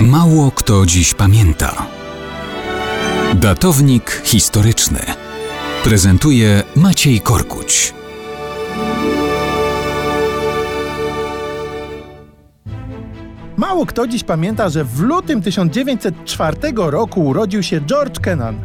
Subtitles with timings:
[0.00, 1.86] Mało kto dziś pamięta.
[3.34, 5.00] Datownik historyczny
[5.84, 7.94] prezentuje Maciej Korkuć.
[13.56, 18.58] Mało kto dziś pamięta, że w lutym 1904 roku urodził się George Kennan,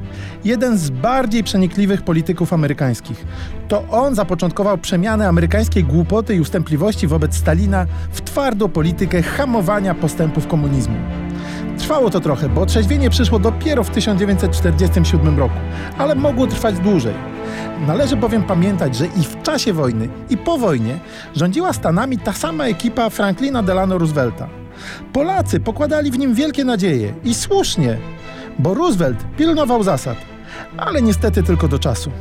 [0.43, 3.25] jeden z bardziej przenikliwych polityków amerykańskich.
[3.68, 10.48] To on zapoczątkował przemianę amerykańskiej głupoty i ustępliwości wobec Stalina w twardą politykę hamowania postępów
[10.48, 10.95] komunizmu.
[11.78, 15.56] Trwało to trochę, bo otrzeźwienie przyszło dopiero w 1947 roku,
[15.97, 17.14] ale mogło trwać dłużej.
[17.87, 21.00] Należy bowiem pamiętać, że i w czasie wojny, i po wojnie
[21.36, 24.50] rządziła Stanami ta sama ekipa Franklina Delano Roosevelta.
[25.14, 27.98] Polacy pokładali w nim wielkie nadzieje i słusznie,
[28.59, 30.18] bo Roosevelt pilnował zasad,
[30.78, 32.12] ale niestety tylko do czasu.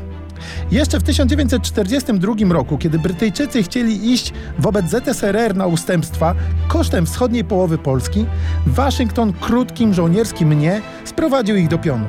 [0.70, 6.34] Jeszcze w 1942 roku, kiedy Brytyjczycy chcieli iść wobec ZSRR na ustępstwa
[6.68, 8.26] kosztem wschodniej połowy Polski,
[8.66, 12.06] Waszyngton krótkim żołnierskim nie sprowadził ich do pionu.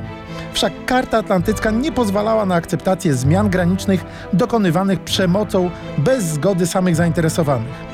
[0.52, 7.91] Wszak Karta Atlantycka nie pozwalała na akceptację zmian granicznych dokonywanych przemocą bez zgody samych zainteresowanych.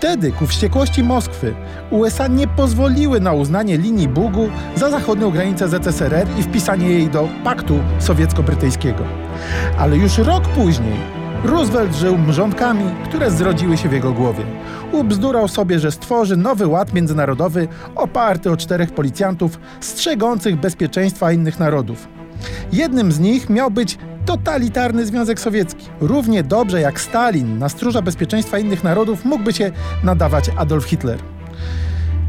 [0.00, 1.54] Wtedy, ku wściekłości Moskwy,
[1.90, 7.28] USA nie pozwoliły na uznanie linii Bugu za zachodnią granicę ZSRR i wpisanie jej do
[7.44, 9.04] paktu sowiecko-brytyjskiego.
[9.78, 10.96] Ale już rok później
[11.44, 14.44] Roosevelt żył mrzątkami, które zrodziły się w jego głowie.
[14.92, 22.19] Ubzdurał sobie, że stworzy nowy ład międzynarodowy oparty o czterech policjantów strzegących bezpieczeństwa innych narodów.
[22.72, 25.86] Jednym z nich miał być totalitarny Związek Sowiecki.
[26.00, 29.72] Równie dobrze jak Stalin na stróża bezpieczeństwa innych narodów mógłby się
[30.04, 31.18] nadawać Adolf Hitler.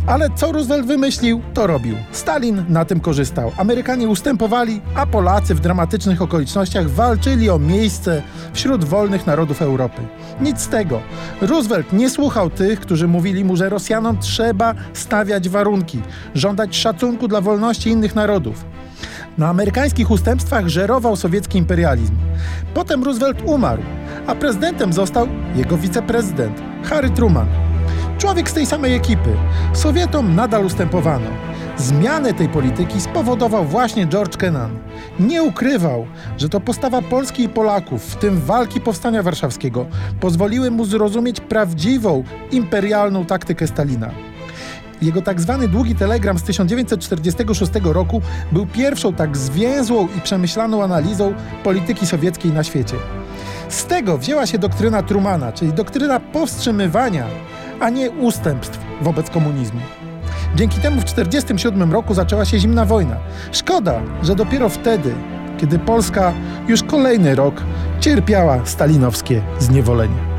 [0.08, 1.96] Ale co Roosevelt wymyślił, to robił.
[2.12, 3.52] Stalin na tym korzystał.
[3.58, 8.22] Amerykanie ustępowali, a Polacy w dramatycznych okolicznościach walczyli o miejsce
[8.54, 10.02] wśród wolnych narodów Europy.
[10.42, 11.02] Nic z tego.
[11.42, 16.02] Roosevelt nie słuchał tych, którzy mówili mu, że Rosjanom trzeba stawiać warunki,
[16.36, 18.66] żądać szacunku dla wolności innych narodów.
[19.38, 22.16] Na amerykańskich ustępstwach żerował sowiecki imperializm.
[22.74, 23.82] Potem Roosevelt umarł,
[24.28, 27.48] a prezydentem został jego wiceprezydent, Harry Truman.
[28.18, 29.30] Człowiek z tej samej ekipy.
[29.74, 31.28] Sowietom nadal ustępowano.
[31.78, 34.80] Zmianę tej polityki spowodował właśnie George Kennan.
[35.20, 36.06] Nie ukrywał,
[36.38, 39.86] że to postawa Polski i Polaków, w tym walki Powstania Warszawskiego,
[40.20, 44.12] pozwoliły mu zrozumieć prawdziwą imperialną taktykę Stalina.
[45.02, 51.34] Jego tak zwany długi telegram z 1946 roku był pierwszą tak zwięzłą i przemyślaną analizą
[51.64, 52.96] polityki sowieckiej na świecie.
[53.70, 57.26] Z tego wzięła się doktryna Trumana, czyli doktryna powstrzymywania,
[57.80, 59.80] a nie ustępstw wobec komunizmu.
[60.56, 63.18] Dzięki temu w 1947 roku zaczęła się zimna wojna.
[63.52, 65.14] Szkoda, że dopiero wtedy,
[65.58, 66.34] kiedy Polska
[66.68, 67.64] już kolejny rok
[68.00, 70.31] cierpiała stalinowskie zniewolenie.